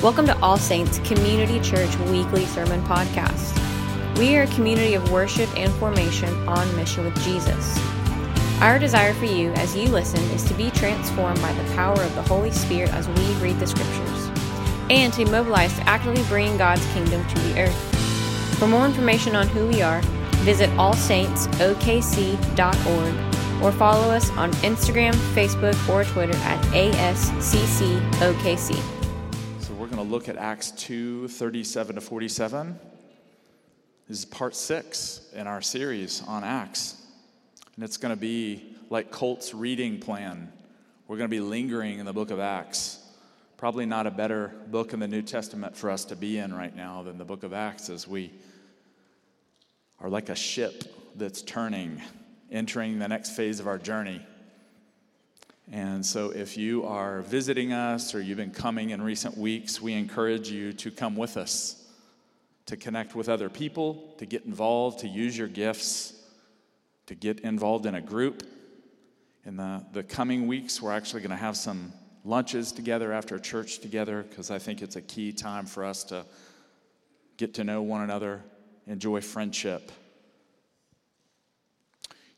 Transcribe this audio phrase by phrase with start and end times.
[0.00, 3.58] Welcome to All Saints Community Church Weekly Sermon Podcast.
[4.16, 7.76] We are a community of worship and formation on mission with Jesus.
[8.60, 12.14] Our desire for you as you listen is to be transformed by the power of
[12.14, 14.30] the Holy Spirit as we read the Scriptures,
[14.88, 18.56] and to mobilize to actively bring God's kingdom to the earth.
[18.56, 20.00] For more information on who we are,
[20.44, 28.80] visit allsaintsokc.org or follow us on Instagram, Facebook, or Twitter at ASCCOKC.
[30.08, 32.78] Look at Acts 2 37 to 47.
[34.08, 36.96] This is part six in our series on Acts.
[37.76, 40.50] And it's going to be like Colt's reading plan.
[41.06, 42.98] We're going to be lingering in the book of Acts.
[43.58, 46.74] Probably not a better book in the New Testament for us to be in right
[46.74, 48.32] now than the book of Acts as we
[50.00, 50.84] are like a ship
[51.16, 52.00] that's turning,
[52.50, 54.24] entering the next phase of our journey.
[55.70, 59.92] And so, if you are visiting us or you've been coming in recent weeks, we
[59.92, 61.86] encourage you to come with us,
[62.66, 66.14] to connect with other people, to get involved, to use your gifts,
[67.06, 68.44] to get involved in a group.
[69.44, 71.92] In the, the coming weeks, we're actually going to have some
[72.24, 76.24] lunches together after church together because I think it's a key time for us to
[77.36, 78.42] get to know one another,
[78.86, 79.92] enjoy friendship.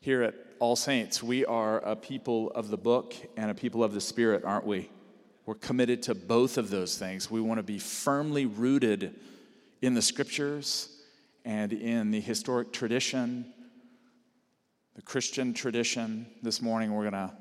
[0.01, 3.95] Here at All Saints, we are a people of the book and a people of
[3.95, 4.91] the Spirit, aren't we?
[5.47, 7.31] We're committed to both of those things.
[7.31, 9.19] We want to be firmly rooted
[9.81, 11.01] in the scriptures
[11.45, 13.51] and in the historic tradition,
[14.93, 16.27] the Christian tradition.
[16.43, 17.31] This morning, we're going to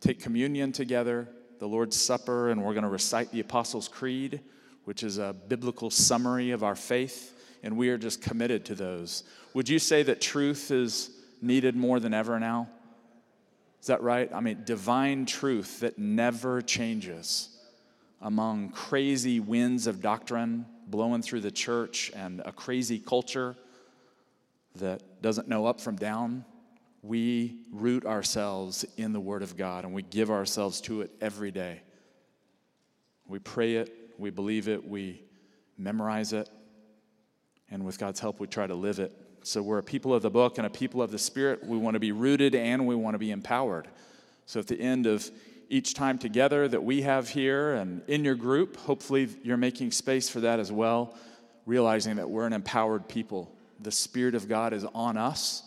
[0.00, 1.28] take communion together,
[1.60, 4.40] the Lord's Supper, and we're going to recite the Apostles' Creed,
[4.82, 7.30] which is a biblical summary of our faith
[7.62, 9.22] and we are just committed to those.
[9.54, 11.10] Would you say that truth is
[11.44, 12.68] needed more than ever now?
[13.80, 14.30] Is that right?
[14.32, 17.50] I mean, divine truth that never changes
[18.22, 23.54] among crazy winds of doctrine blowing through the church and a crazy culture
[24.76, 26.44] that doesn't know up from down.
[27.02, 31.50] We root ourselves in the Word of God and we give ourselves to it every
[31.50, 31.82] day.
[33.28, 35.22] We pray it, we believe it, we
[35.76, 36.48] memorize it,
[37.70, 39.12] and with God's help, we try to live it.
[39.46, 41.66] So we're a people of the book and a people of the Spirit.
[41.66, 43.88] We want to be rooted and we want to be empowered.
[44.46, 45.30] So at the end of
[45.68, 50.30] each time together that we have here and in your group, hopefully you're making space
[50.30, 51.14] for that as well,
[51.66, 53.54] realizing that we're an empowered people.
[53.80, 55.62] The Spirit of God is on us.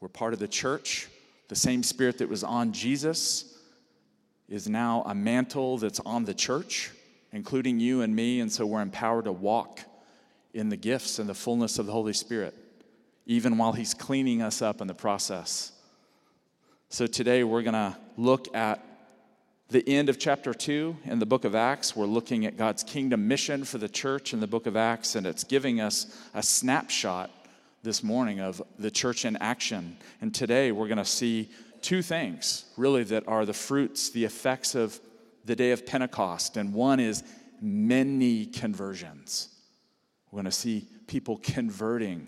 [0.00, 1.08] We're part of the church.
[1.48, 3.58] The same Spirit that was on Jesus
[4.48, 6.92] is now a mantle that's on the church,
[7.32, 8.38] including you and me.
[8.38, 9.80] And so we're empowered to walk
[10.54, 12.54] in the gifts and the fullness of the Holy Spirit,
[13.28, 15.70] even while He's cleaning us up in the process.
[16.88, 18.82] So today we're going to look at
[19.68, 21.94] the end of chapter 2 in the book of Acts.
[21.94, 25.26] We're looking at God's kingdom mission for the church in the book of Acts, and
[25.26, 27.30] it's giving us a snapshot
[27.82, 29.98] this morning of the church in action.
[30.22, 31.50] And today we're going to see
[31.82, 34.98] two things, really, that are the fruits, the effects of
[35.44, 36.56] the day of Pentecost.
[36.56, 37.22] And one is
[37.60, 39.50] many conversions.
[40.30, 42.26] We're going to see people converting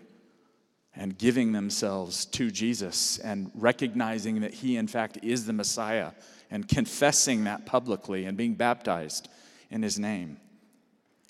[0.95, 6.11] and giving themselves to Jesus and recognizing that He, in fact, is the Messiah
[6.49, 9.29] and confessing that publicly and being baptized
[9.69, 10.37] in His name.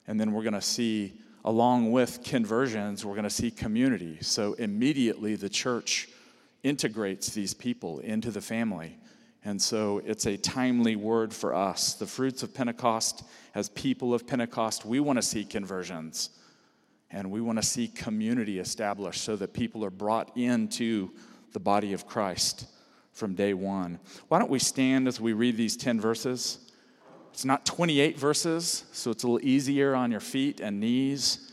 [0.07, 1.13] And then we're going to see,
[1.45, 4.17] along with conversions, we're going to see community.
[4.21, 6.09] So immediately the church
[6.63, 8.97] integrates these people into the family.
[9.43, 11.93] And so it's a timely word for us.
[11.93, 13.23] The fruits of Pentecost,
[13.55, 16.29] as people of Pentecost, we want to see conversions.
[17.11, 21.11] And we want to see community established so that people are brought into
[21.51, 22.65] the body of Christ
[23.11, 23.99] from day one.
[24.29, 26.59] Why don't we stand as we read these 10 verses?
[27.33, 31.51] It's not 28 verses, so it's a little easier on your feet and knees.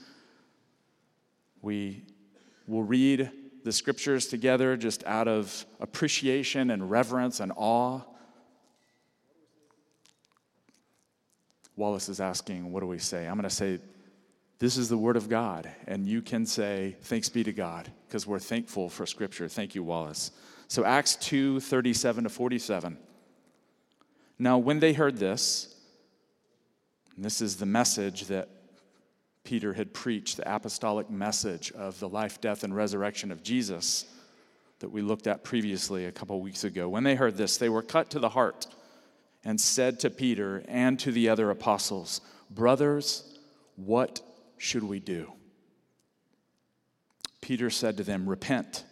[1.63, 2.03] We
[2.67, 3.31] will read
[3.65, 8.01] the scriptures together just out of appreciation and reverence and awe.
[11.77, 13.27] Wallace is asking, What do we say?
[13.27, 13.79] I'm going to say,
[14.59, 18.27] this is the Word of God, and you can say, Thanks be to God, because
[18.27, 19.49] we're thankful for Scripture.
[19.49, 20.33] Thank you, Wallace.
[20.67, 22.99] So, Acts 2 37 to 47.
[24.39, 25.75] Now, when they heard this,
[27.17, 28.49] this is the message that
[29.45, 34.05] Peter had preached, the apostolic message of the life, death, and resurrection of Jesus
[34.81, 36.89] that we looked at previously a couple weeks ago.
[36.89, 38.67] When they heard this, they were cut to the heart
[39.45, 42.21] and said to Peter and to the other apostles,
[42.51, 43.25] Brothers,
[43.77, 44.21] what
[44.59, 45.33] should we do?
[47.41, 48.85] Peter said to them, Repent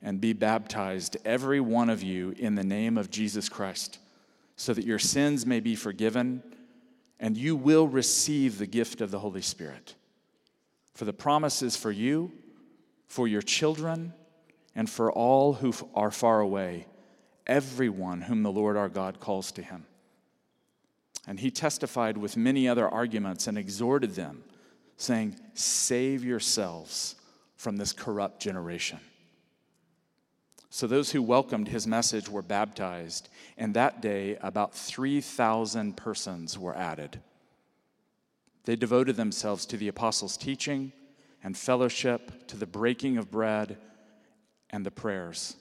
[0.00, 3.98] and be baptized, every one of you, in the name of Jesus Christ,
[4.56, 6.42] so that your sins may be forgiven,
[7.18, 9.94] and you will receive the gift of the Holy Spirit.
[10.94, 12.32] For the promise is for you,
[13.06, 14.12] for your children,
[14.74, 16.86] and for all who are far away,
[17.46, 19.86] everyone whom the Lord our God calls to him.
[21.26, 24.44] And he testified with many other arguments and exhorted them,
[24.98, 27.16] saying, Save yourselves
[27.56, 29.00] from this corrupt generation.
[30.68, 36.76] So those who welcomed his message were baptized, and that day about 3,000 persons were
[36.76, 37.20] added.
[38.64, 40.92] They devoted themselves to the apostles' teaching
[41.42, 43.78] and fellowship, to the breaking of bread
[44.70, 45.56] and the prayers.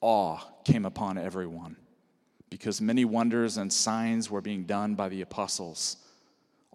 [0.00, 1.76] Awe came upon everyone
[2.50, 5.96] because many wonders and signs were being done by the apostles.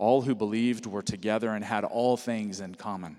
[0.04, 3.16] All who believed were together and had all things in common.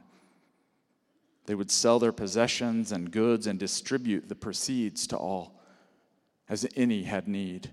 [1.46, 5.58] They would sell their possessions and goods and distribute the proceeds to all,
[6.46, 7.70] as any had need.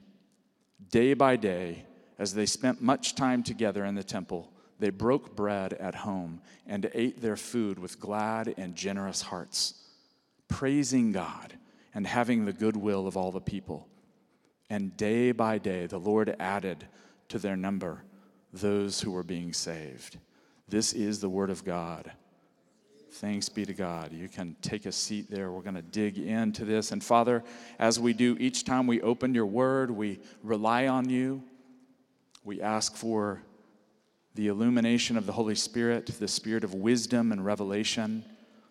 [0.90, 1.88] Day by day,
[2.18, 4.50] as they spent much time together in the temple,
[4.80, 9.74] they broke bread at home and ate their food with glad and generous hearts,
[10.48, 11.58] praising God
[11.94, 13.90] and having the goodwill of all the people.
[14.70, 16.88] And day by day, the Lord added
[17.28, 18.06] to their number
[18.54, 20.18] those who are being saved.
[20.68, 22.12] This is the word of God.
[23.14, 24.14] Thanks be to God.
[24.14, 25.52] You can take a seat there.
[25.52, 26.92] We're going to dig into this.
[26.94, 27.44] And Father,
[27.78, 31.44] as we do each time we open your word, we rely on you.
[32.44, 33.44] We ask for
[34.34, 38.24] the illumination of the Holy Spirit, the spirit of wisdom and revelation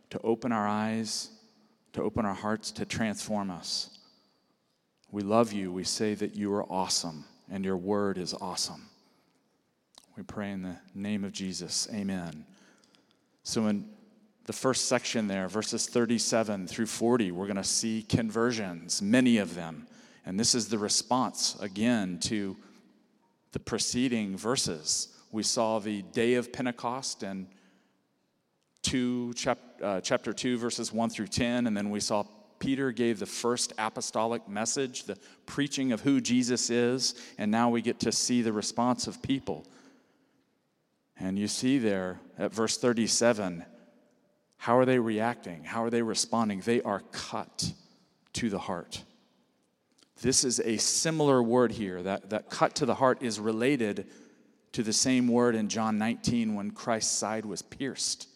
[0.09, 1.31] to open our eyes,
[1.93, 3.99] to open our hearts, to transform us.
[5.13, 5.71] We love you.
[5.71, 8.90] We say that you are awesome and your word is awesome.
[10.21, 11.89] We pray in the name of Jesus.
[11.95, 12.45] Amen.
[13.43, 13.89] So, in
[14.45, 19.55] the first section there, verses 37 through 40, we're going to see conversions, many of
[19.55, 19.87] them.
[20.27, 22.55] And this is the response, again, to
[23.53, 25.09] the preceding verses.
[25.33, 27.47] We saw the day of Pentecost and
[28.83, 32.25] two, chap, uh, chapter 2, verses 1 through 10, and then we saw
[32.59, 35.17] Peter gave the first apostolic message, the
[35.47, 39.65] preaching of who Jesus is, and now we get to see the response of people.
[41.21, 43.65] And you see there at verse 37
[44.57, 45.65] how are they reacting?
[45.65, 46.61] How are they responding?
[46.61, 47.73] They are cut
[48.35, 49.03] to the heart.
[50.21, 52.03] This is a similar word here.
[52.03, 54.07] That, that cut to the heart is related
[54.73, 58.29] to the same word in John 19 when Christ's side was pierced.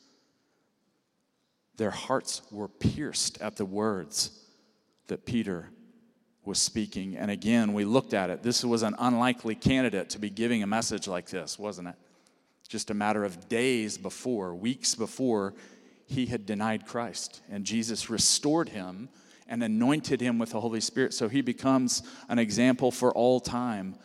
[1.77, 4.31] Their hearts were pierced at the words
[5.09, 5.69] that Peter
[6.43, 7.19] was speaking.
[7.19, 8.43] And again, we looked at it.
[8.43, 11.97] This was an unlikely candidate to be giving a message like this, wasn't it?
[12.69, 15.55] Just a matter of days before, weeks before,
[16.07, 17.43] he had denied Christ.
[17.51, 19.09] And Jesus restored him
[19.47, 21.15] and anointed him with the Holy Spirit.
[21.15, 23.97] So he becomes an example for all time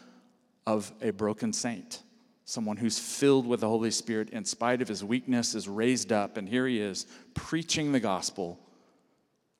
[0.67, 2.03] of a broken saint.
[2.45, 6.35] Someone who's filled with the Holy Spirit in spite of his weakness is raised up.
[6.35, 8.59] And here he is preaching the gospel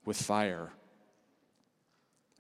[0.06, 0.72] with fire.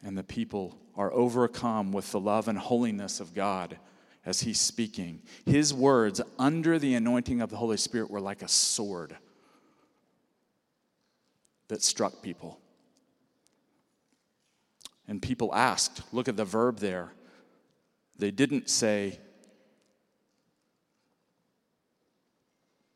[0.03, 3.77] And the people are overcome with the love and holiness of God
[4.25, 5.21] as he's speaking.
[5.45, 9.15] His words, under the anointing of the Holy Spirit, were like a sword
[11.67, 12.59] that struck people.
[15.07, 17.11] And people asked, look at the verb there.
[18.17, 19.19] They didn't say,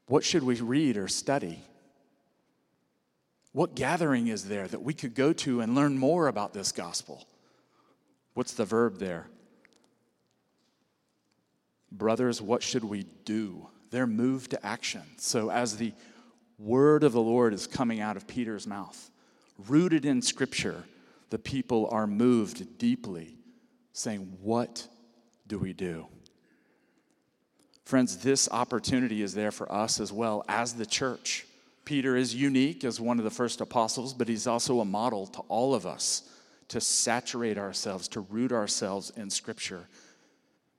[0.07, 1.63] What should we read or study?
[3.51, 7.25] What gathering is there that we could go to and learn more about this gospel?
[8.33, 9.27] What's the verb there?
[11.93, 13.67] Brothers, what should we do?
[13.91, 15.03] They're moved to action.
[15.17, 15.93] So, as the
[16.57, 19.09] word of the Lord is coming out of Peter's mouth.
[19.67, 20.83] Rooted in Scripture,
[21.29, 23.37] the people are moved deeply,
[23.91, 24.87] saying, What
[25.47, 26.07] do we do?
[27.85, 31.45] Friends, this opportunity is there for us as well as the church.
[31.85, 35.39] Peter is unique as one of the first apostles, but he's also a model to
[35.49, 36.29] all of us
[36.69, 39.87] to saturate ourselves, to root ourselves in Scripture,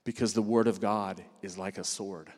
[0.05, 2.31] because the Word of God is like a sword.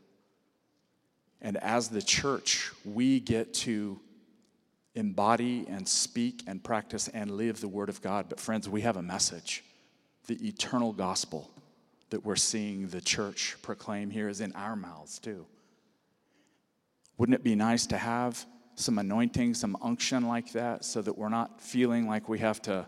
[1.41, 3.99] And as the church, we get to
[4.95, 8.25] embody and speak and practice and live the Word of God.
[8.29, 9.63] But, friends, we have a message.
[10.25, 11.51] The eternal gospel
[12.09, 15.45] that we're seeing the church proclaim here is in our mouths, too.
[17.17, 18.43] Wouldn't it be nice to have
[18.75, 22.87] some anointing, some unction like that, so that we're not feeling like we have to,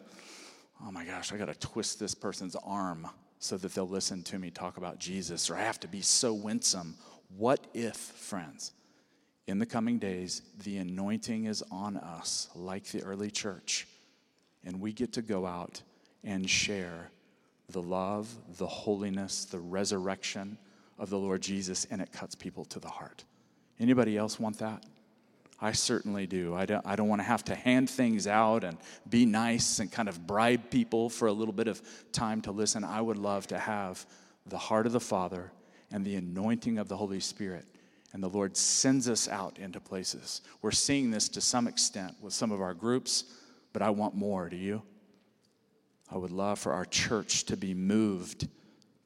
[0.84, 3.08] oh my gosh, I got to twist this person's arm
[3.40, 6.34] so that they'll listen to me talk about Jesus, or I have to be so
[6.34, 6.96] winsome
[7.38, 8.74] what if, friends,
[9.48, 13.88] in the coming days, the anointing is on us like the early church,
[14.64, 15.82] and we get to go out
[16.24, 17.10] and share
[17.70, 18.28] the love,
[18.58, 20.58] the holiness, the resurrection
[20.98, 23.24] of the Lord Jesus, and it cuts people to the heart.
[23.80, 24.84] Anybody else want that?
[25.62, 26.56] I certainly do.
[26.56, 28.78] I don't, I don't want to have to hand things out and
[29.10, 31.82] be nice and kind of bribe people for a little bit of
[32.14, 32.84] time to listen.
[32.84, 34.06] I would love to have
[34.46, 35.52] the heart of the Father
[35.92, 37.66] and the anointing of the Holy Spirit.
[38.14, 40.42] And the Lord sends us out into places.
[40.62, 43.26] We're seeing this to some extent with some of our groups,
[43.74, 44.50] but I want more.
[44.50, 44.82] Do you?
[46.12, 48.48] I would love for our church to be moved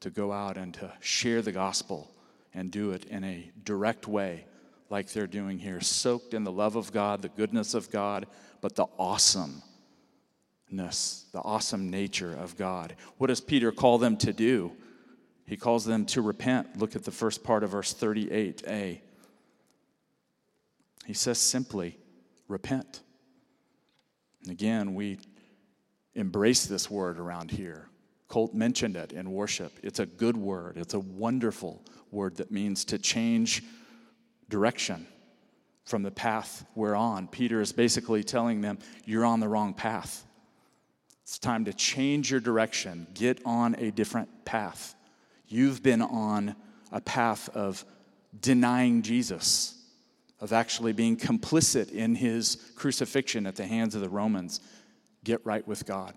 [0.00, 2.14] to go out and to share the gospel
[2.54, 4.46] and do it in a direct way
[4.94, 8.26] like they're doing here, soaked in the love of God, the goodness of God,
[8.60, 9.64] but the awesomeness,
[10.70, 12.94] the awesome nature of God.
[13.18, 14.70] What does Peter call them to do?
[15.46, 16.78] He calls them to repent.
[16.78, 19.00] Look at the first part of verse 38a.
[21.06, 21.98] He says simply,
[22.46, 23.00] repent.
[24.42, 25.18] And again, we
[26.14, 27.88] embrace this word around here.
[28.28, 29.72] Colt mentioned it in worship.
[29.82, 33.64] It's a good word, it's a wonderful word that means to change
[34.48, 35.06] direction
[35.84, 37.28] from the path we're on.
[37.28, 40.24] Peter is basically telling them, You're on the wrong path.
[41.22, 44.94] It's time to change your direction, get on a different path.
[45.46, 46.54] You've been on
[46.92, 47.84] a path of
[48.38, 49.74] denying Jesus,
[50.40, 54.60] of actually being complicit in his crucifixion at the hands of the Romans.
[55.22, 56.14] Get right with God.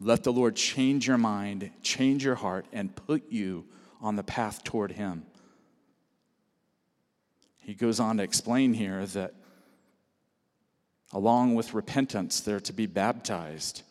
[0.00, 3.64] Let the Lord change your mind, change your heart, and put you
[4.00, 5.24] on the path toward him.
[7.68, 9.34] He goes on to explain here that
[11.12, 13.82] along with repentance, they're to be baptized.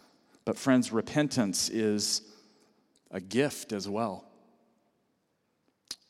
[0.46, 2.24] But, friends, repentance is
[3.12, 4.26] a gift as well.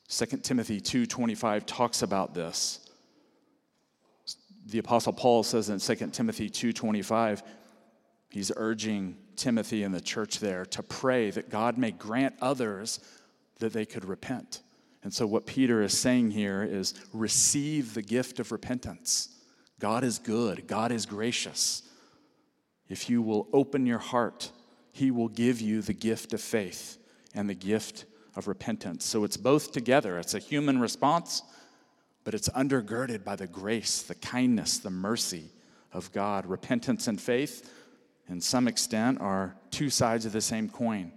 [0.08, 2.90] 2 Timothy 2:25 talks about this.
[4.66, 7.44] The apostle Paul says in 2 Timothy 2:25
[8.30, 13.02] he's urging Timothy and the church there to pray that God may grant others
[13.60, 14.62] that they could repent.
[15.08, 19.30] And so, what Peter is saying here is receive the gift of repentance.
[19.80, 21.84] God is good, God is gracious.
[22.90, 24.52] If you will open your heart,
[24.92, 26.98] He will give you the gift of faith
[27.34, 28.04] and the gift
[28.36, 29.06] of repentance.
[29.06, 30.18] So, it's both together.
[30.18, 31.42] It's a human response,
[32.26, 35.52] but it's undergirded by the grace, the kindness, the mercy
[35.94, 36.46] of God.
[36.46, 37.74] Repentance and faith,
[38.28, 41.14] in some extent, are two sides of the same coin.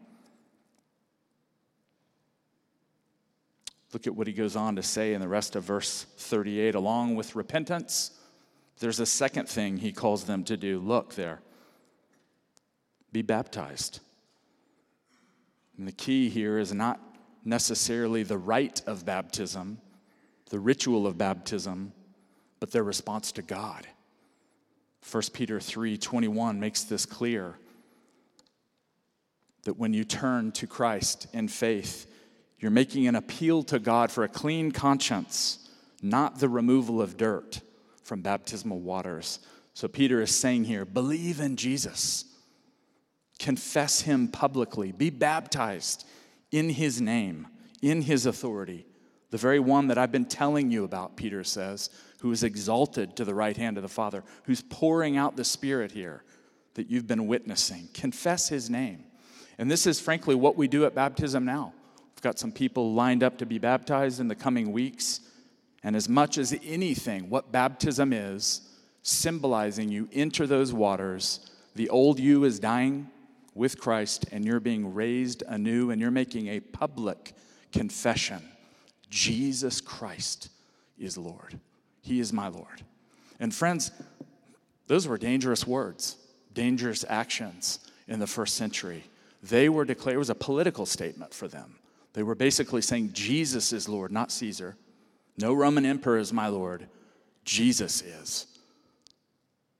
[3.92, 6.74] Look at what he goes on to say in the rest of verse 38.
[6.74, 8.12] Along with repentance,
[8.78, 10.78] there's a second thing he calls them to do.
[10.78, 11.40] Look there.
[13.12, 14.00] Be baptized.
[15.76, 17.00] And the key here is not
[17.44, 19.80] necessarily the rite of baptism,
[20.50, 21.92] the ritual of baptism,
[22.60, 23.88] but their response to God.
[25.10, 27.58] 1 Peter 3:21 makes this clear
[29.62, 32.06] that when you turn to Christ in faith,
[32.60, 35.70] you're making an appeal to God for a clean conscience,
[36.02, 37.60] not the removal of dirt
[38.04, 39.40] from baptismal waters.
[39.72, 42.24] So Peter is saying here believe in Jesus,
[43.38, 46.06] confess him publicly, be baptized
[46.52, 47.46] in his name,
[47.80, 48.86] in his authority.
[49.30, 51.88] The very one that I've been telling you about, Peter says,
[52.20, 55.92] who is exalted to the right hand of the Father, who's pouring out the Spirit
[55.92, 56.24] here
[56.74, 57.88] that you've been witnessing.
[57.94, 59.04] Confess his name.
[59.56, 61.72] And this is frankly what we do at baptism now.
[62.20, 65.20] We've got some people lined up to be baptized in the coming weeks.
[65.82, 68.60] And as much as anything, what baptism is,
[69.00, 73.08] symbolizing you enter those waters, the old you is dying
[73.54, 77.32] with Christ, and you're being raised anew, and you're making a public
[77.72, 78.42] confession
[79.08, 80.50] Jesus Christ
[80.98, 81.58] is Lord.
[82.02, 82.82] He is my Lord.
[83.40, 83.92] And friends,
[84.88, 86.18] those were dangerous words,
[86.52, 89.04] dangerous actions in the first century.
[89.42, 91.76] They were declared, it was a political statement for them.
[92.12, 94.76] They were basically saying, Jesus is Lord, not Caesar.
[95.36, 96.88] No Roman emperor is my Lord.
[97.44, 98.46] Jesus is.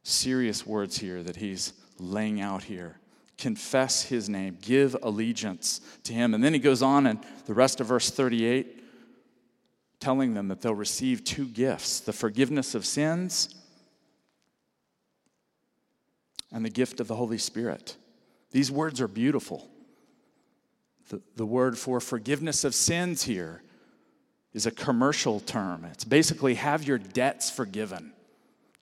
[0.03, 2.97] Serious words here that he's laying out here.
[3.37, 6.35] Confess his name, give allegiance to him.
[6.35, 8.85] And then he goes on in the rest of verse 38,
[9.99, 13.55] telling them that they'll receive two gifts the forgiveness of sins
[16.53, 17.97] and the gift of the Holy Spirit.
[18.51, 19.70] These words are beautiful.
[21.11, 23.62] The, the word for forgiveness of sins here
[24.52, 25.85] is a commercial term.
[25.85, 28.12] It's basically have your debts forgiven.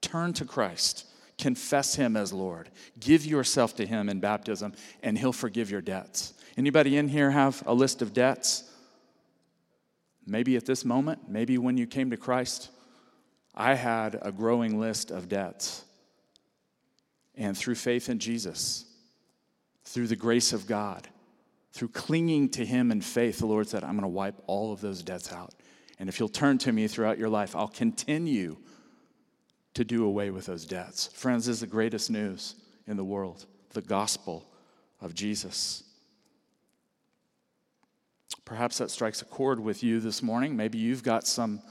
[0.02, 1.06] Turn to Christ.
[1.38, 2.68] Confess him as Lord.
[3.00, 6.35] Give yourself to him in baptism and he'll forgive your debts.
[6.58, 8.64] Anybody in here have a list of debts?
[10.26, 12.70] Maybe at this moment, maybe when you came to Christ,
[13.54, 15.85] I had a growing list of debts.
[17.35, 18.85] And through faith in Jesus,
[19.85, 21.08] through the grace of God,
[21.78, 24.80] through clinging to Him in faith, the Lord said, I'm going to wipe all of
[24.80, 25.54] those debts out.
[26.00, 28.56] And if you'll turn to me throughout your life, I'll continue
[29.75, 31.06] to do away with those debts.
[31.06, 32.56] Friends, this is the greatest news
[32.88, 34.50] in the world the gospel
[35.00, 35.85] of Jesus.
[38.44, 40.56] Perhaps that strikes a chord with you this morning.
[40.56, 41.62] Maybe you've got some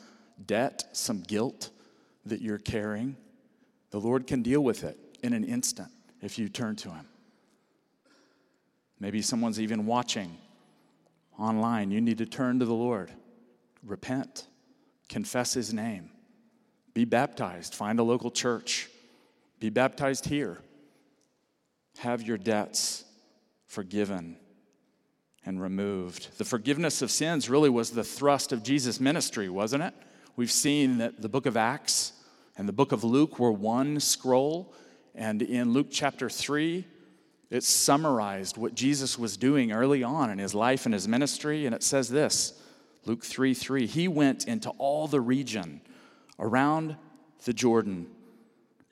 [0.45, 1.71] debt, some guilt
[2.25, 3.17] that you're carrying.
[3.89, 5.89] The Lord can deal with it in an instant
[6.21, 7.07] if you turn to Him.
[8.99, 10.37] Maybe someone's even watching
[11.37, 11.91] online.
[11.91, 13.11] You need to turn to the Lord,
[13.83, 14.47] repent,
[15.07, 16.09] confess His name,
[16.93, 18.89] be baptized, find a local church,
[19.59, 20.59] be baptized here,
[21.99, 23.05] have your debts
[23.67, 24.37] forgiven
[25.45, 26.37] and removed.
[26.37, 29.93] The forgiveness of sins really was the thrust of Jesus' ministry, wasn't it?
[30.35, 32.13] We've seen that the book of Acts
[32.57, 34.73] and the book of Luke were one scroll,
[35.15, 36.85] and in Luke chapter 3,
[37.49, 41.73] it summarized what Jesus was doing early on in his life and his ministry, and
[41.73, 42.59] it says this
[43.05, 43.87] Luke 3 3.
[43.87, 45.81] He went into all the region
[46.39, 46.97] around
[47.45, 48.07] the Jordan,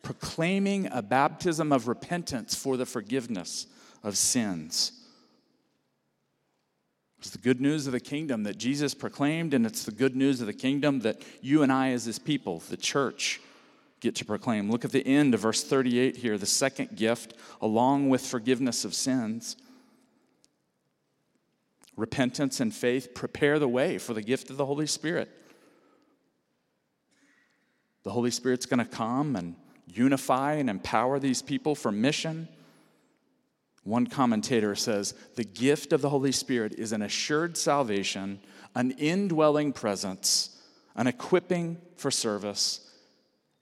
[0.02, 3.68] proclaiming a baptism of repentance for the forgiveness
[4.04, 4.94] of sins.
[7.20, 10.42] It's the good news of the kingdom that Jesus proclaimed, and it's the good news
[10.42, 13.42] of the kingdom that you and I, as his people, the church,
[14.00, 14.70] get to proclaim.
[14.70, 18.94] Look at the end of verse 38 here the second gift, along with forgiveness of
[18.94, 19.56] sins.
[21.96, 25.30] Repentance and faith prepare the way for the gift of the Holy Spirit.
[28.04, 29.56] The Holy Spirit's going to come and
[29.88, 32.48] unify and empower these people for mission.
[33.84, 38.40] One commentator says the gift of the Holy Spirit is an assured salvation,
[38.76, 40.62] an indwelling presence,
[40.96, 42.85] an equipping for service,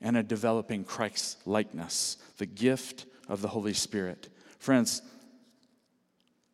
[0.03, 4.27] and a developing Christ likeness, the gift of the Holy Spirit.
[4.59, 5.01] Friends,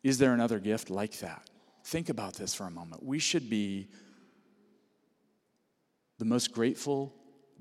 [0.02, 1.50] is there another gift like that?
[1.84, 3.02] Think about this for a moment.
[3.02, 3.88] We should be
[6.18, 7.12] the most grateful,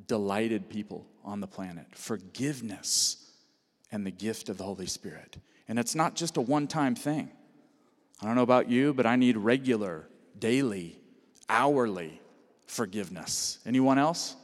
[0.08, 1.88] delighted people on the planet.
[1.95, 3.17] Forgiveness
[3.91, 5.38] and the gift of the Holy Spirit.
[5.67, 7.32] And it's not just a one time thing.
[8.21, 10.99] I don't know about you, but I need regular, daily,
[11.47, 12.21] hourly
[12.67, 13.58] forgiveness.
[13.65, 14.36] Anyone else?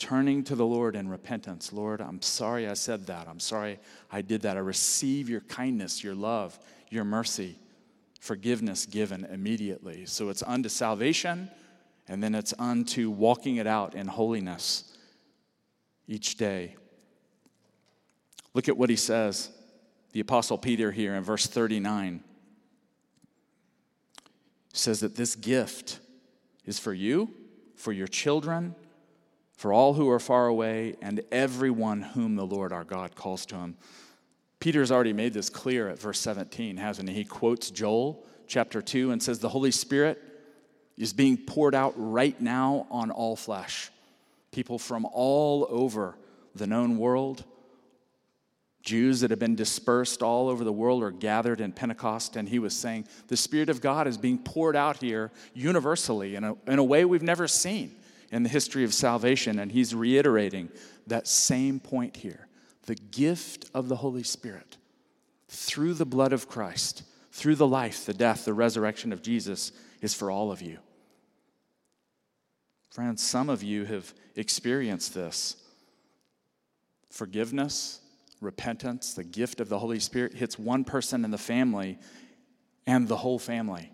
[0.00, 1.72] Turning to the Lord in repentance.
[1.72, 3.28] Lord, I'm sorry I said that.
[3.28, 3.78] I'm sorry
[4.10, 4.56] I did that.
[4.56, 6.58] I receive your kindness, your love,
[6.88, 7.56] your mercy,
[8.18, 10.06] forgiveness given immediately.
[10.06, 11.50] So it's unto salvation,
[12.08, 14.96] and then it's unto walking it out in holiness
[16.08, 16.74] each day.
[18.54, 19.50] Look at what he says,
[20.12, 22.24] the Apostle Peter here in verse 39.
[24.72, 26.00] says that this gift
[26.64, 27.30] is for you,
[27.76, 28.74] for your children,
[29.60, 33.56] for all who are far away and everyone whom the Lord our God calls to
[33.56, 33.76] him.
[34.58, 37.14] Peter's already made this clear at verse 17, hasn't he?
[37.14, 40.18] He quotes Joel chapter 2 and says, The Holy Spirit
[40.96, 43.90] is being poured out right now on all flesh.
[44.50, 46.16] People from all over
[46.54, 47.44] the known world,
[48.80, 52.58] Jews that have been dispersed all over the world are gathered in Pentecost, and he
[52.58, 56.78] was saying, The Spirit of God is being poured out here universally in a, in
[56.78, 57.96] a way we've never seen
[58.30, 59.58] in the history of salvation.
[59.58, 60.70] And he's reiterating
[61.06, 62.46] that same point here
[62.86, 64.76] the gift of the Holy Spirit
[65.48, 70.14] through the blood of Christ, through the life, the death, the resurrection of Jesus is
[70.14, 70.78] for all of you.
[72.90, 75.56] Friends, some of you have experienced this.
[77.10, 78.00] Forgiveness,
[78.40, 81.98] repentance, the gift of the Holy Spirit hits one person in the family,
[82.86, 83.92] and the whole family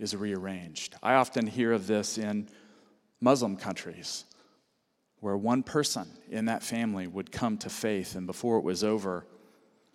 [0.00, 0.96] is rearranged.
[1.02, 2.48] I often hear of this in
[3.20, 4.24] Muslim countries
[5.20, 9.26] where one person in that family would come to faith, and before it was over,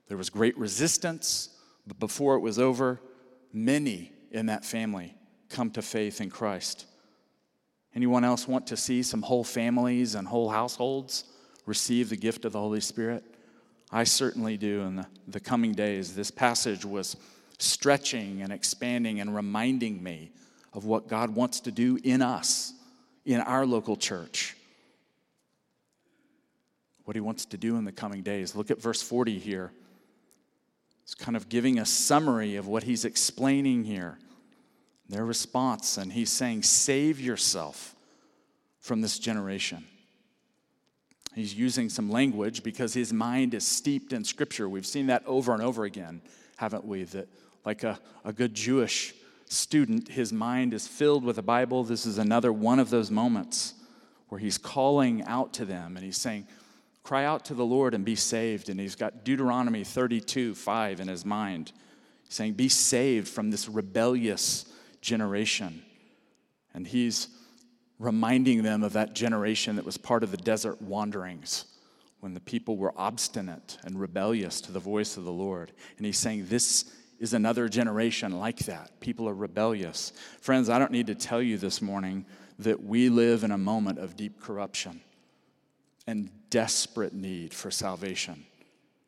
[0.08, 1.50] there was great resistance,
[1.88, 3.00] but before it was over,
[3.54, 5.16] many in that family
[5.50, 6.86] come to faith in Christ.
[7.96, 11.26] Anyone else want to see some whole families and whole households
[11.66, 13.24] receive the gift of the Holy Spirit?
[13.92, 16.16] I certainly do in the, the coming days.
[16.16, 17.18] This passage was
[17.60, 20.32] stretching and expanding and reminding me
[20.74, 22.74] of what God wants to do in us
[23.26, 24.56] in our local church.
[27.04, 28.56] What he wants to do in the coming days.
[28.56, 29.72] Look at verse 40 here.
[31.04, 34.18] It's kind of giving a summary of what he's explaining here.
[35.10, 37.96] Their response, and he's saying, Save yourself
[38.80, 39.86] from this generation.
[41.36, 44.68] He's using some language because his mind is steeped in Scripture.
[44.70, 46.22] We've seen that over and over again,
[46.58, 47.04] haven't we?
[47.04, 47.28] That,
[47.66, 49.14] like a, a good Jewish
[49.52, 51.84] student, his mind is filled with the Bible.
[51.84, 53.74] This is another one of those moments
[54.30, 56.48] where he's calling out to them and he's saying,
[57.04, 58.70] Cry out to the Lord and be saved.
[58.70, 61.72] And he's got Deuteronomy 32 5 in his mind.
[62.30, 64.66] saying, Be saved from this rebellious
[65.02, 65.82] generation.
[66.74, 67.28] And he's
[68.00, 71.66] reminding them of that generation that was part of the desert wanderings
[72.20, 75.72] when the people were obstinate and rebellious to the voice of the Lord.
[75.98, 79.00] And he's saying, This is another generation like that.
[79.00, 80.12] People are rebellious.
[80.42, 82.26] Friends, I don't need to tell you this morning
[82.58, 85.02] that we live in a moment of deep corruption
[86.08, 88.44] and desperate need for salvation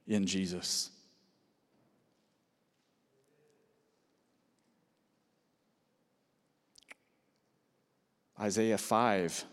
[0.08, 0.91] in Jesus.
[8.39, 9.43] Isaiah 5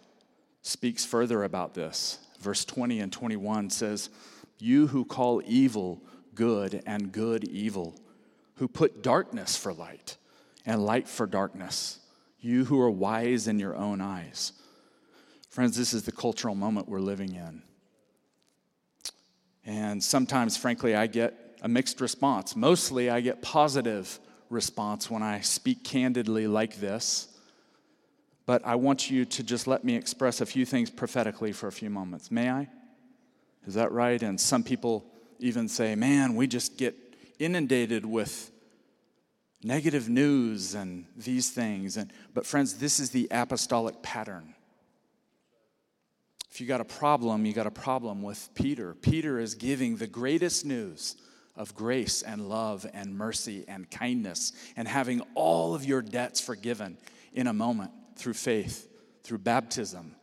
[0.61, 2.19] speaks further about this.
[2.41, 4.11] Verse 20 and 21 says,
[4.59, 6.03] You who call evil
[6.35, 7.95] good and good evil,
[8.61, 10.19] who put darkness for light
[10.67, 11.99] and light for darkness,
[12.41, 14.53] you who are wise in your own eyes.
[15.49, 17.63] Friends, this is the cultural moment we're living in.
[19.65, 22.55] And sometimes, frankly, I get a mixed response.
[22.55, 24.21] Mostly, I get positive
[24.51, 27.29] response when I speak candidly like this.
[28.45, 31.73] But I want you to just let me express a few things prophetically for a
[31.73, 32.31] few moments.
[32.31, 32.69] May I?
[33.67, 34.23] Is that right?
[34.23, 35.07] And some people
[35.39, 36.95] even say, man, we just get
[37.41, 38.53] inundated with
[39.65, 41.97] negative news and these things.
[41.97, 44.55] And, but, friends, this is the apostolic pattern.
[46.51, 48.95] If you got a problem, you got a problem with Peter.
[48.95, 51.17] Peter is giving the greatest news
[51.57, 56.97] of grace and love and mercy and kindness and having all of your debts forgiven
[57.33, 58.89] in a moment through faith,
[59.23, 60.17] through baptism.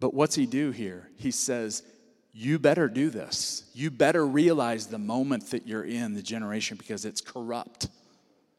[0.00, 1.08] But what's he do here?
[1.16, 1.82] He says,
[2.32, 3.64] You better do this.
[3.74, 7.88] You better realize the moment that you're in, the generation, because it's corrupt,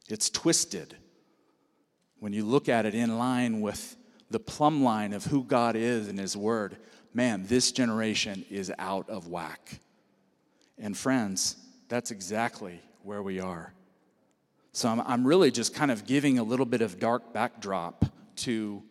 [0.10, 0.96] it's twisted.
[2.20, 3.96] When you look at it in line with
[4.30, 6.78] the plumb line of who God is and His Word,
[7.14, 9.80] man, this generation is out of whack.
[10.78, 11.56] And friends,
[11.90, 13.74] that's exactly where we are.
[14.74, 18.06] So I'm, I'm really just kind of giving a little bit of dark backdrop
[18.38, 18.84] to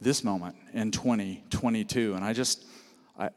[0.00, 2.14] this moment in 2022.
[2.14, 2.64] And I just,
[3.20, 3.30] I,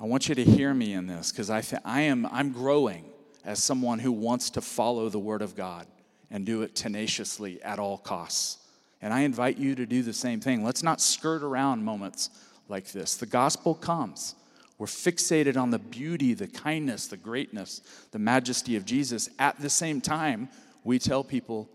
[0.00, 3.04] I want you to hear me in this because I, th- I am, I'm growing
[3.44, 5.86] as someone who wants to follow the Word of God
[6.30, 8.58] and do it tenaciously at all costs.
[9.02, 10.64] And I invite you to do the same thing.
[10.64, 12.30] Let's not skirt around moments
[12.68, 13.16] like this.
[13.16, 14.34] The gospel comes.
[14.78, 19.28] We're fixated on the beauty, the kindness, the greatness, the majesty of Jesus.
[19.38, 20.48] At the same time,
[20.82, 21.68] we tell people,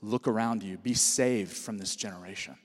[0.00, 2.56] look around you, be saved from this generation.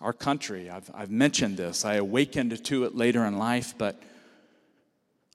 [0.00, 4.00] Our country, I've, I've mentioned this, I awakened to it later in life, but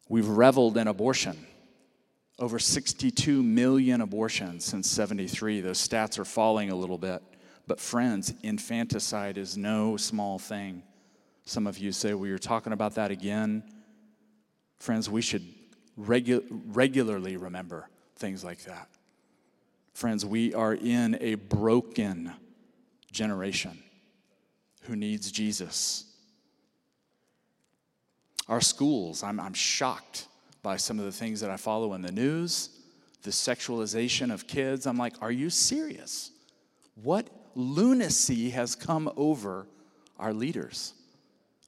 [0.08, 1.46] we've reveled in abortion
[2.40, 5.62] over 62 million abortions since 73.
[5.62, 7.22] Those stats are falling a little bit.
[7.68, 10.84] But, friends, infanticide is no small thing.
[11.46, 13.64] Some of you say, well, you're talking about that again.
[14.80, 15.46] Friends, we should
[16.00, 18.90] regu- regularly remember things like that.
[19.94, 22.34] Friends, we are in a broken
[23.12, 23.82] generation
[24.84, 26.06] who needs Jesus.
[28.48, 30.28] Our schools, I'm, I'm shocked
[30.62, 32.70] by some of the things that I follow in the news,
[33.24, 34.86] the sexualization of kids.
[34.86, 36.32] I'm like, are you serious?
[37.02, 39.68] What lunacy has come over
[40.20, 40.94] our leaders?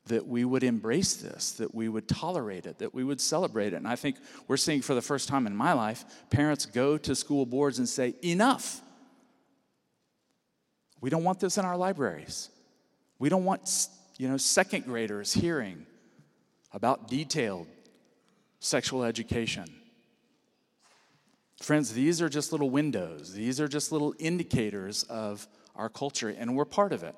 [0.08, 3.78] That we would embrace this, that we would tolerate it, that we would celebrate it.
[3.78, 7.16] And I think we're seeing for the first time in my life parents go to
[7.16, 8.82] school boards and say, enough.
[11.02, 12.50] We don't want this in our libraries.
[13.20, 15.86] We don't want, you know, second graders hearing
[16.74, 17.68] about detailed
[18.60, 19.66] sexual education.
[21.62, 23.34] Friends, these are just little windows.
[23.34, 27.16] These are just little indicators of our culture, and we're part of it.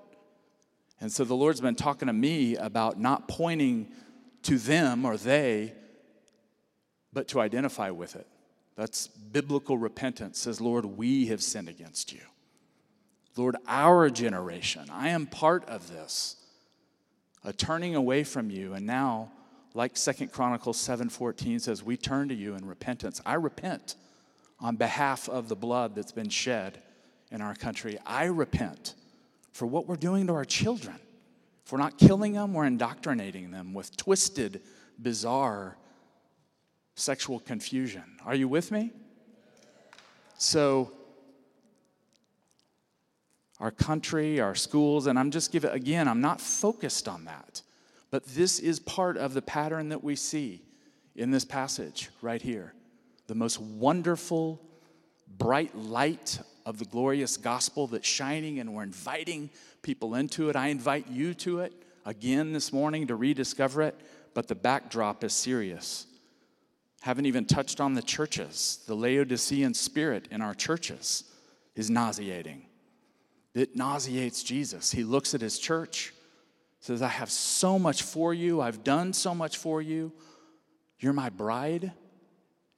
[1.00, 3.92] And so the Lord's been talking to me about not pointing
[4.44, 5.74] to them or they,
[7.14, 8.28] but to identify with it.
[8.76, 12.22] That's biblical repentance, says, Lord, we have sinned against you.
[13.38, 16.36] Lord, our generation, I am part of this,
[17.44, 19.32] a turning away from you, and now
[19.74, 23.22] like Second Chronicles 7:14 says, we turn to you in repentance.
[23.26, 23.96] I repent
[24.60, 26.82] on behalf of the blood that's been shed
[27.32, 28.00] in our country.
[28.06, 28.96] I repent
[29.52, 31.00] for what we're doing to our children.
[31.64, 34.62] If we're not killing them, we're indoctrinating them with twisted,
[34.98, 35.78] bizarre
[36.96, 38.04] sexual confusion.
[38.26, 38.92] Are you with me?
[40.40, 40.92] So,
[43.60, 47.62] our country, our schools, and I'm just giving, again, I'm not focused on that.
[48.12, 50.62] But this is part of the pattern that we see
[51.16, 52.74] in this passage right here.
[53.28, 54.62] The most wonderful,
[55.38, 59.50] bright light of the glorious gospel that's shining, and we're inviting
[59.82, 60.56] people into it.
[60.56, 61.74] I invite you to it
[62.06, 63.96] again this morning to rediscover it,
[64.34, 66.06] but the backdrop is serious.
[67.02, 68.84] Haven't even touched on the churches.
[68.88, 71.24] The Laodicean spirit in our churches
[71.76, 72.66] is nauseating.
[73.58, 74.92] It nauseates Jesus.
[74.92, 76.14] He looks at his church,
[76.80, 80.12] says, I have so much for you, I've done so much for you.
[81.00, 81.92] You're my bride,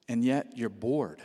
[0.07, 1.21] and yet you're bored.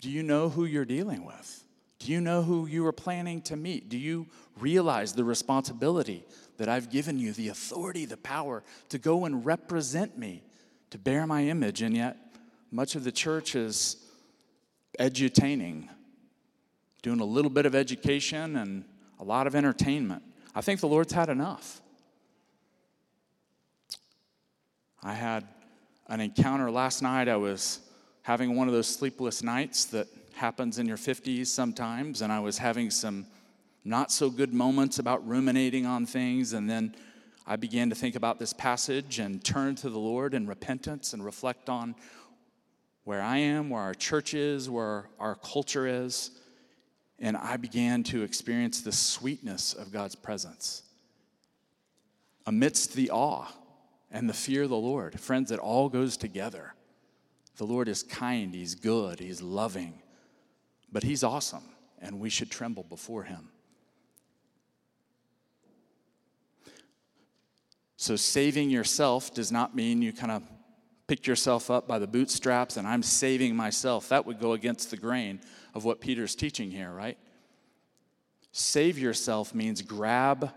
[0.00, 1.64] Do you know who you're dealing with?
[1.98, 3.90] Do you know who you are planning to meet?
[3.90, 4.26] Do you
[4.58, 6.24] realize the responsibility
[6.56, 10.42] that I've given you, the authority, the power to go and represent me,
[10.90, 11.82] to bear my image?
[11.82, 12.16] And yet,
[12.70, 13.96] much of the church is
[14.98, 15.88] edutaining,
[17.02, 18.84] doing a little bit of education and
[19.18, 20.22] a lot of entertainment.
[20.54, 21.80] I think the Lord's had enough.
[25.02, 25.46] I had
[26.08, 27.28] an encounter last night.
[27.28, 27.80] I was
[28.22, 32.58] having one of those sleepless nights that happens in your 50s sometimes, and I was
[32.58, 33.26] having some
[33.84, 36.94] not so good moments about ruminating on things, and then
[37.46, 41.24] I began to think about this passage and turn to the Lord in repentance and
[41.24, 41.96] reflect on
[43.02, 46.30] where I am, where our church is, where our culture is.
[47.18, 50.82] And I began to experience the sweetness of God's presence
[52.46, 53.46] amidst the awe
[54.10, 55.18] and the fear of the Lord.
[55.20, 56.74] Friends, it all goes together.
[57.56, 59.94] The Lord is kind, He's good, He's loving,
[60.90, 61.64] but He's awesome,
[62.00, 63.50] and we should tremble before Him.
[67.96, 70.42] So, saving yourself does not mean you kind of
[71.06, 74.08] pick yourself up by the bootstraps and I'm saving myself.
[74.08, 75.40] That would go against the grain
[75.74, 77.18] of what Peter's teaching here, right?
[78.52, 80.50] Save yourself means grab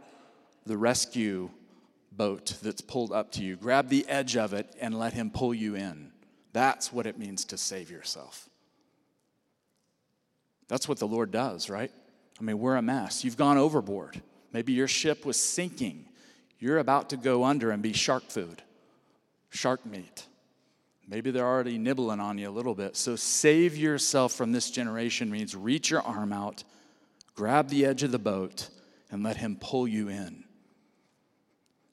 [0.65, 1.49] the rescue
[2.11, 3.55] boat that's pulled up to you.
[3.55, 6.11] Grab the edge of it and let him pull you in.
[6.53, 8.49] That's what it means to save yourself.
[10.67, 11.91] That's what the Lord does, right?
[12.39, 13.23] I mean, we're a mess.
[13.23, 14.21] You've gone overboard.
[14.51, 16.05] Maybe your ship was sinking.
[16.59, 18.61] You're about to go under and be shark food,
[19.49, 20.25] shark meat.
[21.07, 22.95] Maybe they're already nibbling on you a little bit.
[22.95, 26.63] So, save yourself from this generation means reach your arm out,
[27.35, 28.69] grab the edge of the boat,
[29.11, 30.43] and let him pull you in.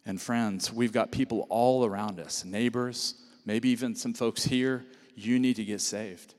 [0.07, 4.85] And friends, we've got people all around us, neighbors, maybe even some folks here.
[5.14, 6.35] You need to get saved.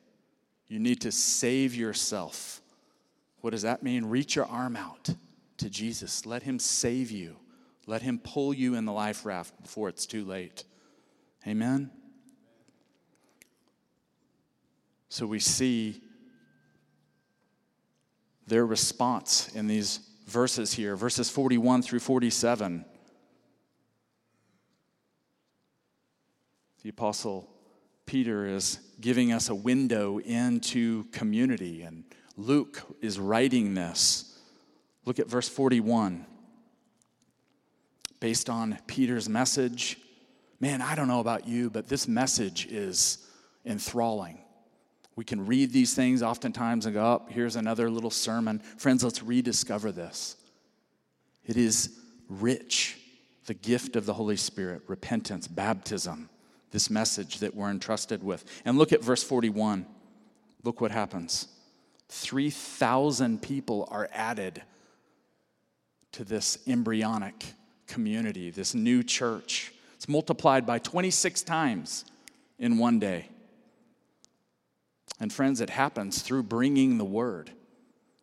[0.68, 2.62] You need to save yourself.
[3.42, 4.06] What does that mean?
[4.06, 5.10] Reach your arm out
[5.58, 6.26] to Jesus.
[6.26, 7.36] Let him save you.
[7.86, 10.64] Let him pull you in the life raft before it's too late.
[11.48, 11.92] Amen?
[15.14, 16.02] So we see
[18.48, 22.84] their response in these verses here, verses 41 through 47.
[26.82, 27.48] The Apostle
[28.08, 34.40] Peter is giving us a window into community, and Luke is writing this.
[35.06, 36.26] Look at verse 41.
[38.20, 40.00] Based on Peter's message,
[40.60, 43.20] man, I don't know about you, but this message is
[43.64, 44.43] enthralling.
[45.16, 48.60] We can read these things oftentimes and go, oh, here's another little sermon.
[48.60, 50.36] Friends, let's rediscover this.
[51.46, 52.00] It is
[52.30, 52.98] rich,
[53.46, 56.30] the gift of the Holy Spirit, repentance, baptism
[56.74, 58.44] this message that we're entrusted with.
[58.66, 59.86] And look at verse 41.
[60.64, 61.48] Look what happens
[62.10, 64.62] 3,000 people are added
[66.12, 67.46] to this embryonic
[67.88, 69.72] community, this new church.
[69.96, 72.06] It's multiplied by 26 times
[72.60, 73.30] in one day.
[75.20, 77.52] And friends, it happens through bringing the word,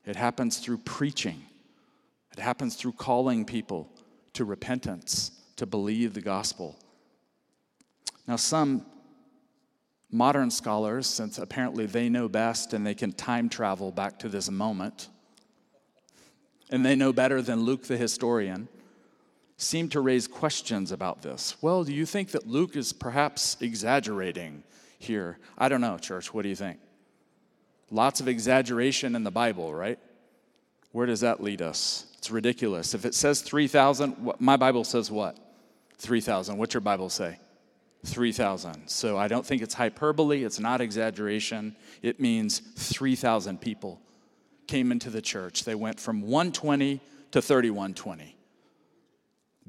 [0.05, 1.43] it happens through preaching,
[2.33, 3.89] it happens through calling people
[4.35, 6.77] to repentance, to believe the gospel.
[8.27, 8.87] Now, some
[10.11, 14.51] modern scholars, since apparently they know best and they can time travel back to this
[14.51, 15.09] moment,
[16.71, 18.69] and they know better than Luke the historian,
[19.57, 21.57] seem to raise questions about this.
[21.61, 24.63] Well, do you think that Luke is perhaps exaggerating
[25.01, 25.39] here?
[25.59, 26.33] I don't know, church.
[26.33, 26.79] What do you think?
[27.91, 29.99] Lots of exaggeration in the Bible, right?
[30.93, 32.07] Where does that lead us?
[32.19, 32.95] It's ridiculous.
[32.95, 35.39] If it says 3,000, my Bible says what?
[35.99, 36.57] 3,000.
[36.57, 37.39] What's your Bible say?
[38.05, 38.89] 3,000.
[38.89, 41.75] So I don't think it's hyperbole, it's not exaggeration.
[42.03, 44.01] It means 3,000 people
[44.67, 45.65] came into the church.
[45.65, 47.01] They went from 120
[47.33, 48.37] to 3120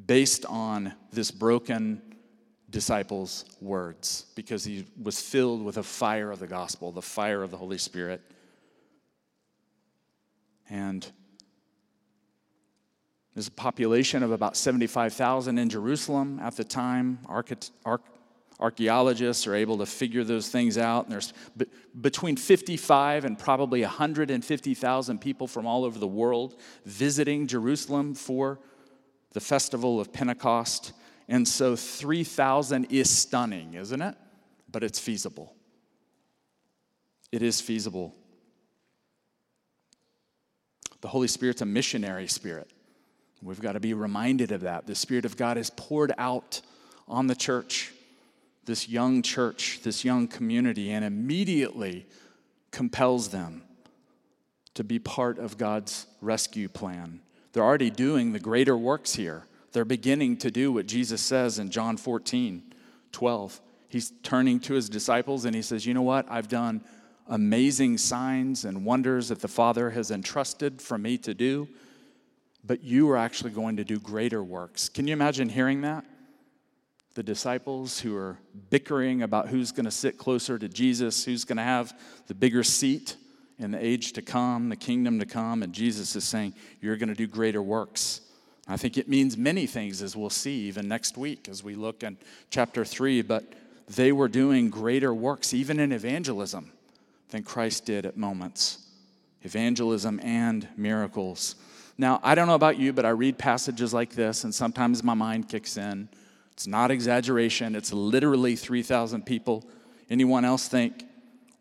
[0.05, 2.01] based on this broken
[2.71, 7.51] disciple's words because he was filled with a fire of the gospel, the fire of
[7.51, 8.21] the Holy Spirit.
[10.69, 11.05] And
[13.35, 17.19] there's a population of about 75,000 in Jerusalem at the time.
[18.59, 21.05] Archaeologists are able to figure those things out.
[21.05, 21.33] And there's
[21.99, 26.55] between 55 and probably 150,000 people from all over the world
[26.85, 28.59] visiting Jerusalem for
[29.33, 30.93] the festival of Pentecost.
[31.31, 34.15] And so 3,000 is stunning, isn't it?
[34.71, 35.53] but it's feasible.
[37.31, 38.15] It is feasible.
[41.01, 42.69] The Holy Spirit's a missionary spirit.
[43.41, 44.85] We've got to be reminded of that.
[44.85, 46.61] The Spirit of God is poured out
[47.07, 47.91] on the church,
[48.65, 52.05] this young church, this young community, and immediately
[52.69, 53.63] compels them
[54.75, 57.19] to be part of God's rescue plan.
[57.51, 59.45] They're already doing the greater works here.
[59.71, 62.73] They're beginning to do what Jesus says in John 14,
[63.11, 63.61] 12.
[63.87, 66.25] He's turning to his disciples and he says, You know what?
[66.29, 66.83] I've done
[67.27, 71.67] amazing signs and wonders that the Father has entrusted for me to do,
[72.63, 74.89] but you are actually going to do greater works.
[74.89, 76.05] Can you imagine hearing that?
[77.13, 78.37] The disciples who are
[78.69, 82.63] bickering about who's going to sit closer to Jesus, who's going to have the bigger
[82.63, 83.17] seat
[83.59, 87.09] in the age to come, the kingdom to come, and Jesus is saying, You're going
[87.09, 88.21] to do greater works.
[88.67, 92.03] I think it means many things, as we'll see even next week as we look
[92.03, 92.17] in
[92.49, 93.43] chapter 3, but
[93.87, 96.71] they were doing greater works, even in evangelism,
[97.29, 98.87] than Christ did at moments.
[99.41, 101.55] Evangelism and miracles.
[101.97, 105.13] Now, I don't know about you, but I read passages like this, and sometimes my
[105.15, 106.07] mind kicks in.
[106.53, 109.67] It's not exaggeration, it's literally 3,000 people.
[110.09, 111.03] Anyone else think,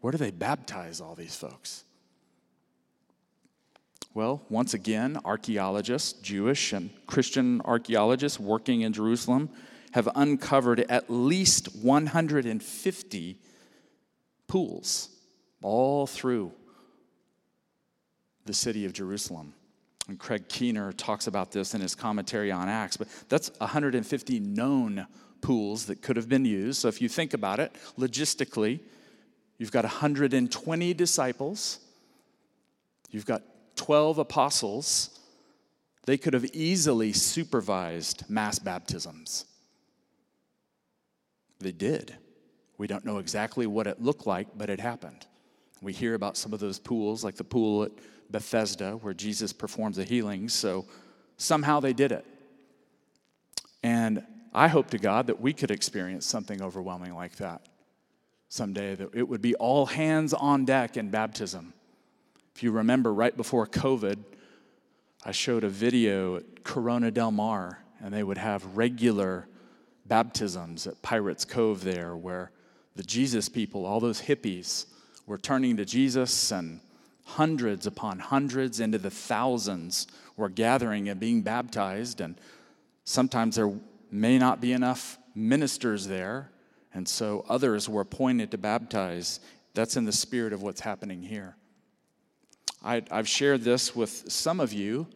[0.00, 1.84] where do they baptize all these folks?
[4.12, 9.50] Well, once again, archaeologists, Jewish and Christian archaeologists working in Jerusalem,
[9.92, 13.38] have uncovered at least 150
[14.48, 15.08] pools
[15.62, 16.52] all through
[18.46, 19.54] the city of Jerusalem.
[20.08, 25.06] And Craig Keener talks about this in his commentary on Acts, but that's 150 known
[25.40, 26.80] pools that could have been used.
[26.80, 28.80] So if you think about it logistically,
[29.58, 31.78] you've got 120 disciples,
[33.10, 33.42] you've got
[33.80, 35.18] 12 apostles,
[36.04, 39.46] they could have easily supervised mass baptisms.
[41.60, 42.14] They did.
[42.76, 45.24] We don't know exactly what it looked like, but it happened.
[45.80, 47.92] We hear about some of those pools, like the pool at
[48.30, 50.52] Bethesda, where Jesus performs the healings.
[50.52, 50.86] So
[51.38, 52.26] somehow they did it.
[53.82, 57.62] And I hope to God that we could experience something overwhelming like that
[58.50, 61.72] someday, that it would be all hands on deck in baptism.
[62.54, 64.18] If you remember, right before COVID,
[65.24, 69.46] I showed a video at Corona del Mar, and they would have regular
[70.06, 72.50] baptisms at Pirates Cove there, where
[72.96, 74.86] the Jesus people, all those hippies,
[75.26, 76.80] were turning to Jesus, and
[77.24, 82.20] hundreds upon hundreds into the thousands were gathering and being baptized.
[82.20, 82.34] And
[83.04, 83.72] sometimes there
[84.10, 86.50] may not be enough ministers there,
[86.92, 89.40] and so others were appointed to baptize.
[89.74, 91.56] That's in the spirit of what's happening here.
[92.82, 95.06] I, have shared this with some of you,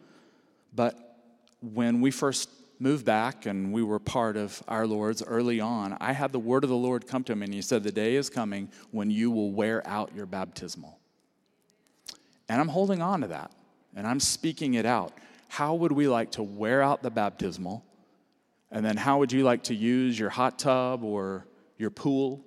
[0.73, 1.17] but
[1.61, 6.13] when we first moved back and we were part of our Lord's early on, I
[6.13, 8.29] had the word of the Lord come to me, and He said, The day is
[8.29, 10.99] coming when you will wear out your baptismal.
[12.47, 13.51] And I'm holding on to that,
[13.95, 15.13] and I'm speaking it out.
[15.47, 17.83] How would we like to wear out the baptismal?
[18.71, 22.43] And then how would you like to use your hot tub or your pool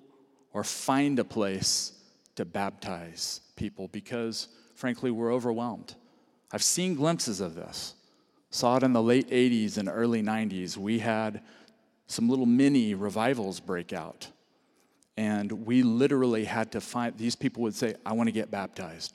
[0.52, 1.92] or find a place
[2.34, 3.88] to baptize people?
[3.88, 5.96] Because frankly, we're overwhelmed.
[6.52, 7.94] I've seen glimpses of this.
[8.50, 10.76] Saw it in the late 80s and early 90s.
[10.76, 11.42] We had
[12.06, 14.28] some little mini revivals break out.
[15.16, 19.14] And we literally had to find, these people would say, I want to get baptized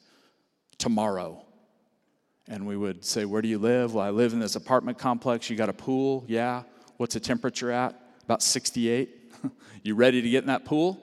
[0.78, 1.46] tomorrow.
[2.50, 3.94] And we would say, Where do you live?
[3.94, 5.50] Well, I live in this apartment complex.
[5.50, 6.26] You got a pool?
[6.28, 6.64] Yeah.
[6.98, 7.98] What's the temperature at?
[8.26, 9.34] About 68.
[9.84, 11.00] you ready to get in that pool?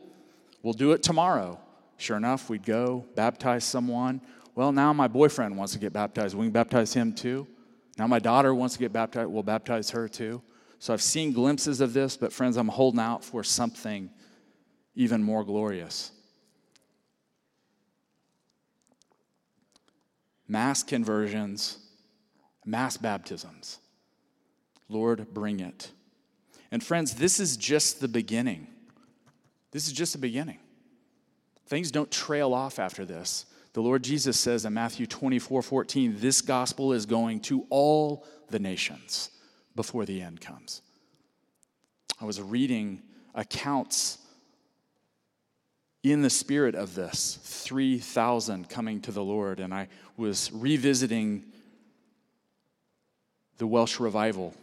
[0.62, 1.58] We'll do it tomorrow.
[1.96, 4.22] Sure enough, we'd go, baptize someone.
[4.60, 6.34] Well, now my boyfriend wants to get baptized.
[6.34, 7.48] We can baptize him too.
[7.96, 9.30] Now my daughter wants to get baptized.
[9.30, 10.42] We'll baptize her too.
[10.78, 14.10] So I've seen glimpses of this, but friends, I'm holding out for something
[14.94, 16.12] even more glorious.
[20.46, 21.78] Mass conversions,
[22.66, 23.78] mass baptisms.
[24.90, 25.90] Lord, bring it.
[26.70, 28.66] And friends, this is just the beginning.
[29.70, 30.58] This is just the beginning.
[31.64, 33.46] Things don't trail off after this.
[33.72, 38.58] The Lord Jesus says in Matthew 24 14, this gospel is going to all the
[38.58, 39.30] nations
[39.76, 40.82] before the end comes.
[42.20, 43.02] I was reading
[43.34, 44.18] accounts
[46.02, 51.44] in the spirit of this 3,000 coming to the Lord, and I was revisiting
[53.58, 54.54] the Welsh revival.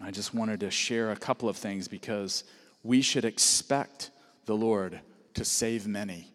[0.00, 2.44] I just wanted to share a couple of things because
[2.82, 4.10] we should expect
[4.46, 5.00] the Lord
[5.34, 6.29] to save many.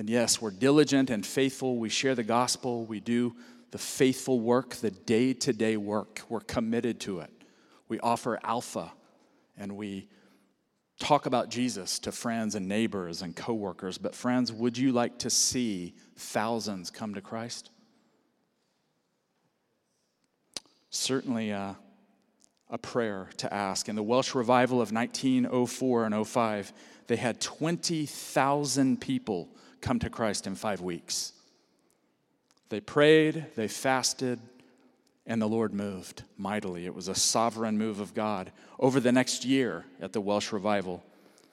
[0.00, 1.76] And yes, we're diligent and faithful.
[1.76, 2.86] We share the gospel.
[2.86, 3.36] We do
[3.70, 6.22] the faithful work, the day to day work.
[6.30, 7.30] We're committed to it.
[7.86, 8.92] We offer alpha
[9.58, 10.08] and we
[10.98, 15.28] talk about Jesus to friends and neighbors and coworkers, but friends, would you like to
[15.28, 17.68] see thousands come to Christ?
[20.88, 21.74] Certainly uh,
[22.70, 23.86] a prayer to ask.
[23.86, 26.72] In the Welsh revival of 1904 and 05,
[27.06, 29.50] they had 20,000 people
[29.80, 31.32] come to Christ in five weeks.
[32.68, 34.38] They prayed, they fasted,
[35.26, 36.86] and the Lord moved mightily.
[36.86, 38.52] It was a sovereign move of God.
[38.78, 41.02] Over the next year at the Welsh revival,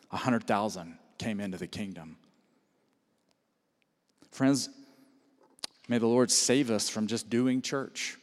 [0.10, 2.18] 100,000 came into the kingdom.
[4.32, 4.70] Friends,
[5.88, 8.18] may the Lord save us from just doing church.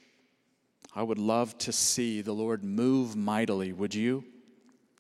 [0.95, 3.73] I would love to see the Lord move mightily.
[3.73, 4.25] Would you?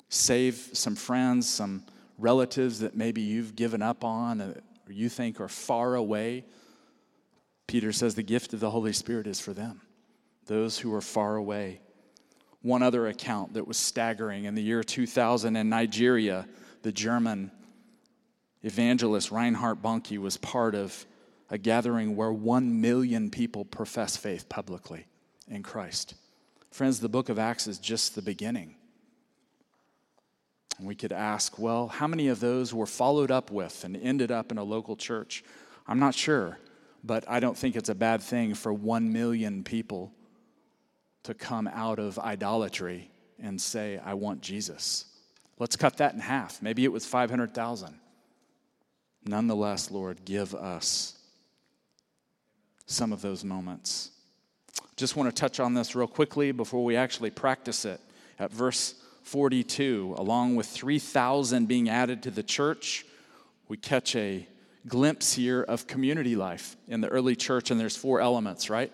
[0.08, 1.84] Save some friends, some
[2.18, 4.40] relatives that maybe you've given up on
[4.86, 6.44] or you think are far away.
[7.66, 9.80] Peter says the gift of the Holy Spirit is for them
[10.46, 11.80] those who are far away.
[12.62, 16.46] One other account that was staggering in the year 2000 in Nigeria,
[16.82, 17.50] the German
[18.62, 21.06] evangelist Reinhard Bonnke was part of
[21.50, 25.06] a gathering where one million people profess faith publicly
[25.48, 26.14] in Christ.
[26.70, 28.74] Friends, the book of Acts is just the beginning.
[30.78, 34.30] And we could ask, well, how many of those were followed up with and ended
[34.30, 35.44] up in a local church?
[35.86, 36.58] I'm not sure,
[37.04, 40.12] but I don't think it's a bad thing for one million people
[41.22, 43.10] to come out of idolatry
[43.40, 45.06] and say, I want Jesus.
[45.58, 46.60] Let's cut that in half.
[46.60, 47.98] Maybe it was 500,000.
[49.26, 51.18] Nonetheless, Lord, give us
[52.86, 54.10] some of those moments.
[54.96, 58.00] Just want to touch on this real quickly before we actually practice it.
[58.38, 58.94] At verse
[59.24, 63.04] 42, along with 3,000 being added to the church,
[63.68, 64.46] we catch a
[64.86, 68.92] glimpse here of community life in the early church, and there's four elements, right?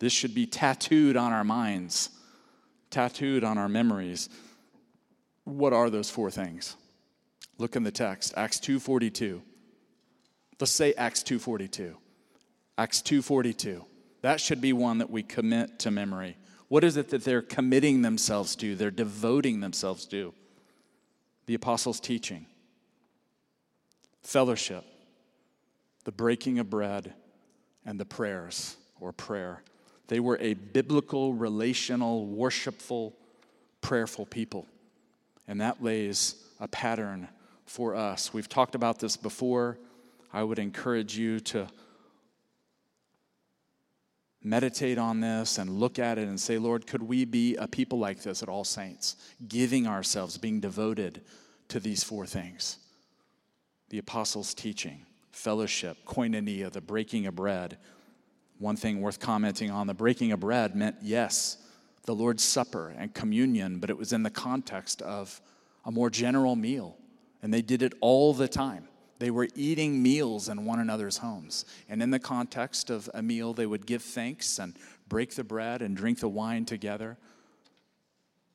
[0.00, 2.10] This should be tattooed on our minds,
[2.90, 4.28] tattooed on our memories.
[5.44, 6.76] What are those four things?
[7.56, 9.42] Look in the text, Acts 2:42.
[10.58, 11.96] Let's say Acts 2:42.
[12.76, 13.86] Acts 2:42.
[14.22, 16.36] That should be one that we commit to memory.
[16.74, 18.74] What is it that they're committing themselves to?
[18.74, 20.34] They're devoting themselves to?
[21.46, 22.46] The apostles' teaching,
[24.22, 24.84] fellowship,
[26.02, 27.14] the breaking of bread,
[27.86, 29.62] and the prayers or prayer.
[30.08, 33.14] They were a biblical, relational, worshipful,
[33.80, 34.66] prayerful people.
[35.46, 37.28] And that lays a pattern
[37.66, 38.34] for us.
[38.34, 39.78] We've talked about this before.
[40.32, 41.68] I would encourage you to
[44.44, 47.98] meditate on this and look at it and say, Lord, could we be a people
[47.98, 49.16] like this at All Saints,
[49.48, 51.22] giving ourselves, being devoted
[51.68, 52.78] to these four things
[53.90, 57.78] the apostles' teaching, fellowship, koinonia, the breaking of bread,
[58.58, 61.58] one thing worth commenting on the breaking of bread meant, yes,
[62.04, 65.40] the Lord's Supper and communion, but it was in the context of
[65.84, 66.96] a more general meal.
[67.42, 68.88] And they did it all the time.
[69.18, 71.64] They were eating meals in one another's homes.
[71.88, 74.74] And in the context of a meal, they would give thanks and
[75.08, 77.16] break the bread and drink the wine together.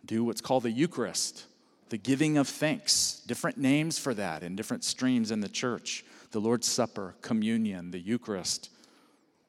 [0.05, 1.45] Do what's called the Eucharist,
[1.89, 3.22] the giving of thanks.
[3.26, 7.99] Different names for that in different streams in the church the Lord's Supper, communion, the
[7.99, 8.70] Eucharist.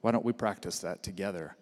[0.01, 1.57] Why don't we practice that together?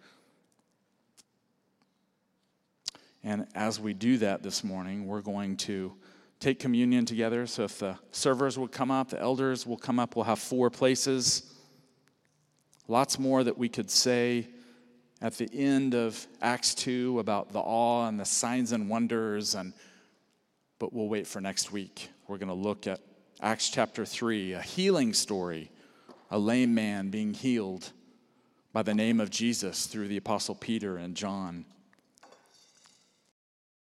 [3.25, 5.93] And as we do that this morning, we're going to
[6.41, 7.47] take communion together.
[7.47, 10.71] So if the servers will come up, the elders will come up, we'll have four
[10.71, 11.55] places.
[12.87, 14.47] Lots more that we could say
[15.21, 19.73] at the end of Acts 2 about the awe and the signs and wonders and
[20.79, 22.09] but we'll wait for next week.
[22.29, 23.01] We're going to look at
[23.41, 25.71] Acts chapter 3, a healing story,
[26.31, 27.91] a lame man being healed
[28.73, 31.65] by the name of Jesus through the Apostle Peter and John.